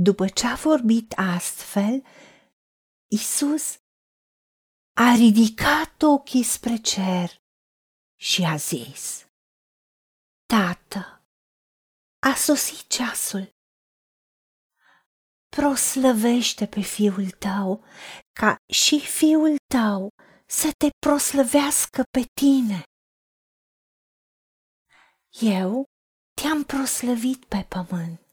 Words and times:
După 0.00 0.28
ce 0.28 0.46
a 0.46 0.54
vorbit 0.54 1.12
astfel, 1.12 2.02
Isus 3.10 3.78
a 4.96 5.14
ridicat 5.16 6.02
ochii 6.02 6.42
spre 6.42 6.76
cer 6.76 7.42
și 8.20 8.42
a 8.44 8.56
zis, 8.56 9.26
Tată, 10.46 11.26
a 12.18 12.34
sosit 12.34 12.88
ceasul. 12.88 13.50
Proslăvește 15.56 16.66
pe 16.66 16.80
fiul 16.80 17.30
tău, 17.30 17.84
ca 18.32 18.56
și 18.72 19.00
fiul 19.00 19.56
tău 19.74 20.08
să 20.46 20.72
te 20.76 20.88
proslăvească 20.98 22.02
pe 22.10 22.24
tine. 22.40 22.82
Eu 25.40 25.84
te-am 26.40 26.64
proslăvit 26.64 27.44
pe 27.44 27.66
pământ. 27.68 28.27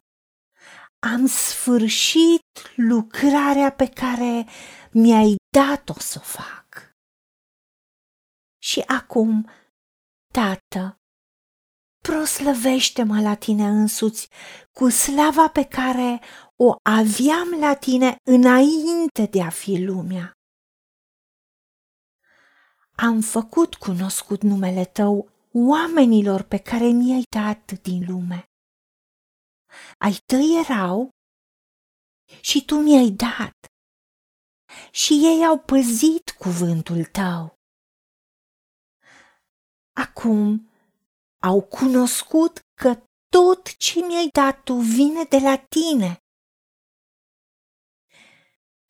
Am 1.14 1.26
sfârșit 1.26 2.42
lucrarea 2.76 3.72
pe 3.72 3.88
care 3.88 4.46
mi-ai 4.92 5.36
dat-o 5.58 5.94
să 6.00 6.18
o 6.22 6.24
fac. 6.24 6.92
Și 8.64 8.80
acum, 8.80 9.50
Tată, 10.34 10.98
proslăvește-mă 12.04 13.22
la 13.22 13.36
tine 13.36 13.68
însuți 13.68 14.30
cu 14.72 14.90
slava 14.90 15.50
pe 15.50 15.64
care 15.66 16.22
o 16.56 16.76
aveam 16.84 17.60
la 17.60 17.76
tine 17.76 18.16
înainte 18.24 19.26
de 19.26 19.42
a 19.42 19.50
fi 19.50 19.84
lumea. 19.84 20.32
Am 22.96 23.22
făcut 23.22 23.76
cunoscut 23.76 24.42
numele 24.42 24.86
tău 24.86 25.30
oamenilor 25.54 26.42
pe 26.42 26.58
care 26.58 26.86
mi-ai 26.86 27.24
dat 27.30 27.72
din 27.82 28.06
lume. 28.08 28.46
Ai 29.98 30.18
tăi 30.26 30.64
erau 30.64 31.10
și 32.42 32.66
tu 32.66 32.76
mi-ai 32.76 33.10
dat 33.10 33.56
și 34.92 35.14
ei 35.14 35.46
au 35.46 35.60
păzit 35.60 36.30
cuvântul 36.30 37.06
tău. 37.06 37.56
Acum 39.96 40.70
au 41.42 41.62
cunoscut 41.62 42.60
că 42.82 43.04
tot 43.30 43.78
ce 43.78 44.06
mi-ai 44.06 44.30
dat 44.34 44.64
tu 44.64 44.74
vine 44.74 45.24
de 45.24 45.38
la 45.38 45.58
tine. 45.58 46.20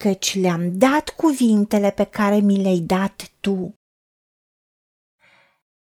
Căci 0.04 0.36
le-am 0.36 0.78
dat 0.78 1.10
cuvintele 1.10 1.92
pe 1.92 2.06
care 2.06 2.40
mi 2.40 2.62
le-ai 2.62 2.80
dat 2.80 3.30
tu. 3.40 3.76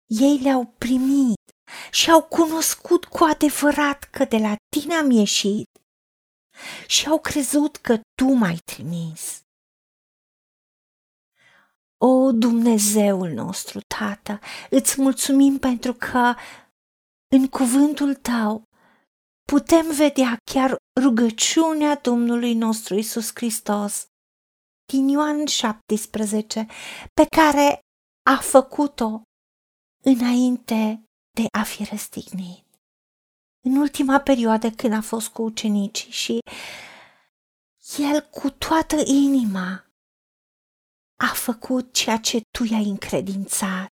Ei 0.07 0.39
le-au 0.39 0.67
primit 0.67 1.40
și 1.91 2.11
au 2.11 2.23
cunoscut 2.23 3.05
cu 3.05 3.25
adevărat 3.25 4.05
că 4.05 4.25
de 4.25 4.37
la 4.37 4.57
tine 4.77 4.95
am 4.95 5.11
ieșit 5.11 5.69
și 6.87 7.09
au 7.09 7.21
crezut 7.21 7.77
că 7.77 8.01
tu 8.15 8.33
m-ai 8.33 8.57
trimis. 8.65 9.41
O, 12.03 12.33
Dumnezeul 12.33 13.29
nostru, 13.29 13.81
Tată, 13.99 14.39
îți 14.71 15.01
mulțumim 15.01 15.59
pentru 15.59 15.93
că 15.95 16.35
în 17.35 17.49
cuvântul 17.49 18.15
tău 18.15 18.63
putem 19.53 19.87
vedea 19.95 20.37
chiar 20.53 20.77
rugăciunea 21.01 21.97
Domnului 21.97 22.55
nostru 22.55 22.95
Isus 22.95 23.31
Hristos 23.35 24.07
din 24.93 25.09
Ioan 25.09 25.47
17, 25.47 26.67
pe 27.15 27.27
care 27.37 27.81
a 28.31 28.37
făcut-o 28.37 29.23
înainte 30.05 31.05
de 31.31 31.47
a 31.59 31.63
fi 31.63 31.85
răstignit. 31.85 32.65
În 33.61 33.77
ultima 33.77 34.21
perioadă 34.21 34.71
când 34.71 34.93
a 34.93 35.01
fost 35.01 35.29
cu 35.29 35.43
ucenicii 35.43 36.11
și 36.11 36.41
el 37.99 38.21
cu 38.21 38.51
toată 38.51 38.97
inima 39.05 39.91
a 41.17 41.27
făcut 41.35 41.93
ceea 41.93 42.19
ce 42.19 42.41
tu 42.51 42.65
i-ai 42.65 42.89
încredințat. 42.89 43.93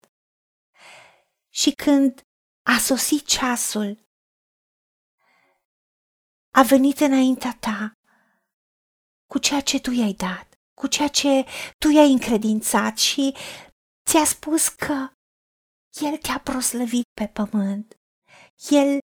Și 1.49 1.71
când 1.71 2.21
a 2.61 2.77
sosit 2.77 3.25
ceasul, 3.25 4.07
a 6.55 6.63
venit 6.63 6.99
înaintea 6.99 7.57
ta 7.59 7.97
cu 9.25 9.37
ceea 9.37 9.61
ce 9.61 9.79
tu 9.79 9.91
i-ai 9.91 10.13
dat, 10.13 10.59
cu 10.73 10.87
ceea 10.87 11.07
ce 11.07 11.45
tu 11.77 11.89
i-ai 11.89 12.11
încredințat 12.11 12.97
și 12.97 13.35
ți-a 14.09 14.25
spus 14.25 14.67
că 14.67 15.09
El 16.01 16.17
te-a 16.17 16.39
proslăvit 16.39 17.05
pe 17.13 17.27
pământ. 17.27 17.97
El 18.69 18.99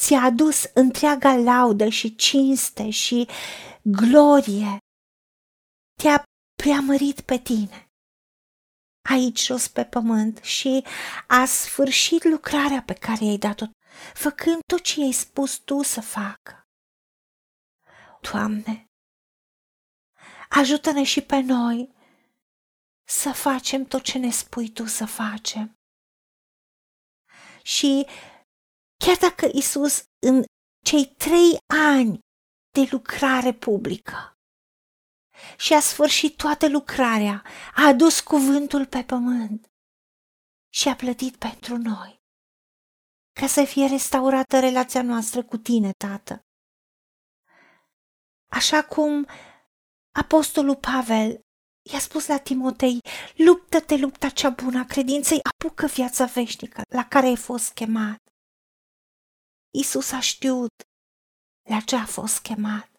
ți-a 0.00 0.22
adus 0.22 0.64
întreaga 0.74 1.34
laudă 1.34 1.88
și 1.88 2.14
cinste 2.14 2.90
și 2.90 3.28
glorie. 3.82 4.78
Te-a 6.02 6.22
preamărit 6.62 7.20
pe 7.20 7.38
tine 7.38 7.88
aici 9.08 9.44
jos 9.44 9.68
pe 9.68 9.84
pământ 9.84 10.38
și 10.38 10.84
a 11.26 11.44
sfârșit 11.44 12.24
lucrarea 12.24 12.82
pe 12.82 12.94
care 12.94 13.24
i-ai 13.24 13.38
dat-o, 13.38 13.64
făcând 14.14 14.60
tot 14.66 14.82
ce 14.82 15.00
i-ai 15.00 15.12
spus 15.12 15.56
tu 15.56 15.82
să 15.82 16.00
facă. 16.00 16.62
Doamne, 18.20 18.84
ajută-ne 20.48 21.02
și 21.02 21.22
pe 21.22 21.40
noi 21.40 21.94
să 23.08 23.32
facem 23.32 23.84
tot 23.84 24.02
ce 24.02 24.18
ne 24.18 24.30
spui 24.30 24.68
tu 24.68 24.84
să 24.84 25.04
facem. 25.04 25.77
Și 27.68 28.06
chiar 29.04 29.16
dacă 29.16 29.48
Isus 29.52 30.04
în 30.26 30.44
cei 30.84 31.06
trei 31.06 31.58
ani 31.66 32.18
de 32.70 32.88
lucrare 32.90 33.52
publică 33.52 34.32
și 35.58 35.72
a 35.72 35.80
sfârșit 35.80 36.36
toată 36.36 36.68
lucrarea, 36.68 37.44
a 37.74 37.86
adus 37.86 38.20
cuvântul 38.20 38.86
pe 38.86 39.04
pământ 39.04 39.66
și 40.72 40.88
a 40.88 40.94
plătit 40.94 41.36
pentru 41.36 41.76
noi, 41.76 42.22
ca 43.40 43.46
să 43.46 43.64
fie 43.64 43.86
restaurată 43.86 44.58
relația 44.58 45.02
noastră 45.02 45.44
cu 45.44 45.56
tine, 45.56 45.90
Tată. 45.92 46.40
Așa 48.50 48.84
cum 48.84 49.26
Apostolul 50.14 50.76
Pavel 50.76 51.40
i-a 51.92 51.98
spus 51.98 52.26
la 52.26 52.38
Timotei, 52.38 53.00
luptă-te 53.36 53.96
lupta 53.96 54.28
cea 54.28 54.50
bună 54.50 54.78
a 54.78 54.84
credinței, 54.84 55.40
apucă 55.42 55.86
viața 55.86 56.24
veșnică 56.24 56.82
la 56.88 57.08
care 57.08 57.26
ai 57.26 57.36
fost 57.36 57.72
chemat. 57.72 58.18
Isus 59.74 60.12
a 60.12 60.20
știut 60.20 60.72
la 61.68 61.80
ce 61.80 61.96
a 61.96 62.06
fost 62.06 62.38
chemat 62.38 62.98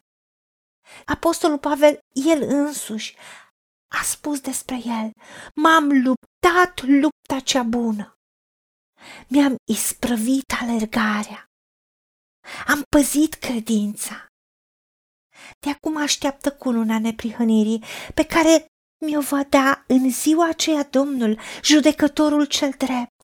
Apostolul 1.04 1.58
Pavel, 1.58 1.98
el 2.12 2.42
însuși, 2.42 3.16
a 4.00 4.02
spus 4.02 4.40
despre 4.40 4.76
el, 4.76 5.12
m-am 5.54 5.88
luptat 6.04 6.82
lupta 6.82 7.40
cea 7.44 7.62
bună, 7.62 8.14
mi-am 9.28 9.56
isprăvit 9.70 10.52
alergarea, 10.60 11.44
am 12.66 12.82
păzit 12.96 13.34
credința. 13.34 14.26
De 15.58 15.70
acum 15.70 15.96
așteaptă 15.96 16.52
cununa 16.52 16.98
neprihănirii 16.98 17.84
pe 18.14 18.24
care 18.24 18.66
mi-o 19.00 19.20
va 19.20 19.44
da 19.44 19.84
în 19.88 20.10
ziua 20.10 20.48
aceea 20.48 20.84
Domnul, 20.84 21.38
judecătorul 21.62 22.44
cel 22.44 22.70
drept. 22.78 23.14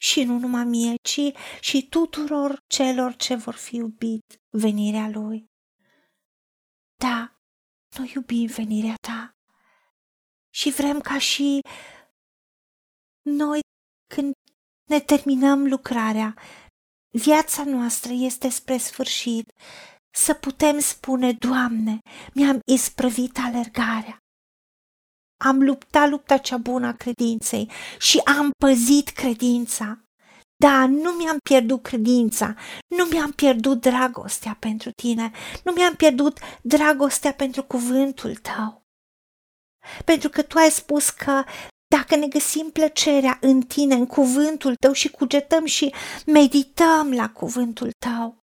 Și 0.00 0.24
nu 0.24 0.38
numai 0.38 0.64
mie, 0.64 0.94
ci 1.02 1.20
și 1.60 1.88
tuturor 1.88 2.58
celor 2.66 3.16
ce 3.16 3.34
vor 3.34 3.54
fi 3.54 3.76
iubit 3.76 4.40
venirea 4.50 5.08
Lui. 5.08 5.44
Da, 6.96 7.36
noi 7.96 8.12
iubim 8.14 8.46
venirea 8.46 8.94
ta 9.00 9.30
și 10.54 10.70
vrem 10.70 11.00
ca 11.00 11.18
și 11.18 11.60
noi, 13.22 13.60
când 14.14 14.32
ne 14.90 15.00
terminăm 15.00 15.66
lucrarea, 15.66 16.36
viața 17.10 17.64
noastră 17.64 18.12
este 18.12 18.48
spre 18.48 18.76
sfârșit, 18.76 19.52
să 20.14 20.34
putem 20.34 20.78
spune, 20.78 21.32
Doamne, 21.32 21.98
mi-am 22.34 22.60
isprăvit 22.72 23.38
alergarea. 23.38 24.21
Am 25.44 25.62
luptat 25.62 26.08
lupta 26.08 26.36
cea 26.36 26.56
bună 26.56 26.86
a 26.86 26.92
credinței 26.92 27.70
și 27.98 28.18
am 28.18 28.50
păzit 28.58 29.08
credința. 29.08 29.98
Da, 30.56 30.86
nu 30.86 31.10
mi-am 31.10 31.38
pierdut 31.42 31.82
credința, 31.82 32.54
nu 32.96 33.04
mi-am 33.04 33.30
pierdut 33.32 33.80
dragostea 33.80 34.56
pentru 34.60 34.90
tine, 34.90 35.30
nu 35.64 35.72
mi-am 35.72 35.94
pierdut 35.94 36.38
dragostea 36.62 37.32
pentru 37.32 37.62
cuvântul 37.62 38.34
tău. 38.36 38.82
Pentru 40.04 40.28
că 40.28 40.42
tu 40.42 40.58
ai 40.58 40.70
spus 40.70 41.10
că 41.10 41.44
dacă 41.94 42.16
ne 42.16 42.26
găsim 42.26 42.70
plăcerea 42.70 43.38
în 43.40 43.62
tine, 43.62 43.94
în 43.94 44.06
cuvântul 44.06 44.74
tău 44.76 44.92
și 44.92 45.10
cugetăm 45.10 45.64
și 45.64 45.94
medităm 46.26 47.12
la 47.12 47.30
cuvântul 47.30 47.90
tău, 47.98 48.38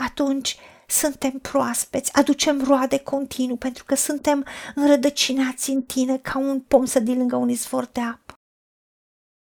atunci 0.00 0.56
suntem 0.90 1.38
proaspeți, 1.38 2.12
aducem 2.14 2.64
roade 2.64 2.98
continuu 2.98 3.56
pentru 3.56 3.84
că 3.84 3.94
suntem 3.94 4.46
înrădăcinați 4.74 5.70
în 5.70 5.82
tine 5.82 6.18
ca 6.18 6.38
un 6.38 6.60
pom 6.60 6.84
să 6.84 7.00
din 7.00 7.18
lângă 7.18 7.36
un 7.36 7.48
izvor 7.48 7.86
de 7.86 8.00
apă 8.00 8.38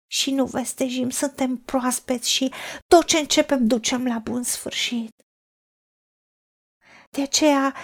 și 0.06 0.31
nu 0.31 0.44
vestejim, 0.44 1.10
suntem 1.10 1.56
proaspeți 1.56 2.31
și 2.31 2.52
tot 2.87 3.04
ce 3.04 3.19
începem 3.19 3.66
ducem 3.66 4.06
la 4.06 4.19
bun 4.19 4.43
sfârșit. 4.43 5.10
De 7.10 7.22
aceea, 7.22 7.75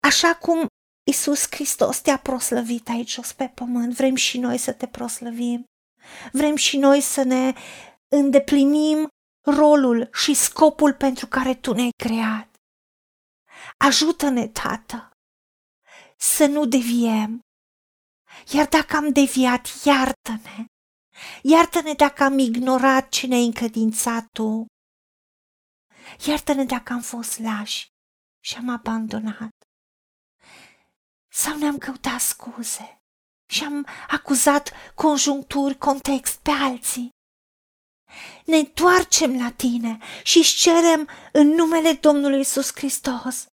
așa 0.00 0.34
cum 0.34 0.66
Isus 1.10 1.46
Hristos 1.50 2.00
te-a 2.00 2.18
proslăvit 2.18 2.88
aici 2.88 3.12
jos 3.12 3.32
pe 3.32 3.52
pământ, 3.54 3.94
vrem 3.94 4.14
și 4.14 4.38
noi 4.38 4.58
să 4.58 4.72
te 4.72 4.86
proslăvim. 4.86 5.64
Vrem 6.32 6.56
și 6.56 6.76
noi 6.76 7.00
să 7.00 7.22
ne 7.22 7.54
îndeplinim 8.08 9.08
rolul 9.46 10.08
și 10.12 10.34
scopul 10.34 10.94
pentru 10.94 11.26
care 11.26 11.54
tu 11.54 11.72
ne-ai 11.72 11.90
creat. 11.96 12.51
Ajută-ne, 13.76 14.48
Tată, 14.48 15.10
să 16.16 16.46
nu 16.46 16.66
deviem. 16.66 17.40
Iar 18.52 18.68
dacă 18.68 18.96
am 18.96 19.12
deviat, 19.12 19.66
iartă-ne. 19.84 20.64
Iartă-ne 21.42 21.92
dacă 21.92 22.22
am 22.22 22.38
ignorat 22.38 23.08
ce 23.08 23.26
ne-ai 23.26 23.44
încredințat 23.44 24.26
tu. 24.28 24.66
Iartă-ne 26.26 26.64
dacă 26.64 26.92
am 26.92 27.00
fost 27.00 27.38
lași 27.38 27.86
și 28.44 28.56
am 28.56 28.68
abandonat. 28.68 29.50
Sau 31.32 31.58
ne-am 31.58 31.78
căutat 31.78 32.20
scuze 32.20 32.98
și 33.50 33.64
am 33.64 33.86
acuzat 34.08 34.72
conjuncturi, 34.94 35.78
context 35.78 36.40
pe 36.40 36.50
alții. 36.50 37.08
Ne 38.44 38.56
întoarcem 38.56 39.38
la 39.38 39.52
tine 39.52 39.98
și 40.22 40.38
îți 40.38 40.54
cerem 40.54 41.08
în 41.32 41.46
numele 41.46 41.92
Domnului 41.92 42.40
Isus 42.40 42.72
Hristos 42.74 43.46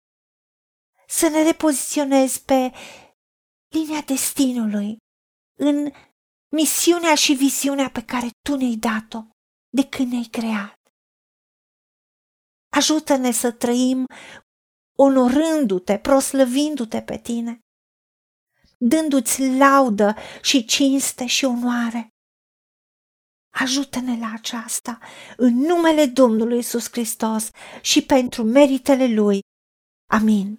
să 1.08 1.28
ne 1.28 1.42
repoziționezi 1.42 2.44
pe 2.44 2.72
linia 3.68 4.00
destinului, 4.00 4.96
în 5.58 5.92
misiunea 6.56 7.14
și 7.14 7.32
viziunea 7.32 7.90
pe 7.90 8.04
care 8.04 8.28
tu 8.48 8.56
ne-ai 8.56 8.76
dat-o 8.76 9.22
de 9.68 9.88
când 9.88 10.10
ne-ai 10.10 10.28
creat. 10.30 10.76
Ajută-ne 12.76 13.30
să 13.30 13.52
trăim 13.52 14.04
onorându-te, 14.98 15.98
proslăvindu-te 15.98 17.02
pe 17.02 17.18
tine, 17.18 17.58
dându-ți 18.78 19.56
laudă 19.56 20.14
și 20.42 20.64
cinste 20.64 21.26
și 21.26 21.44
onoare. 21.44 22.08
Ajută-ne 23.54 24.18
la 24.18 24.32
aceasta 24.32 24.98
în 25.36 25.54
numele 25.54 26.06
Domnului 26.06 26.58
Isus 26.58 26.88
Hristos 26.90 27.50
și 27.82 28.02
pentru 28.02 28.42
meritele 28.42 29.14
Lui. 29.14 29.40
Amin. 30.10 30.58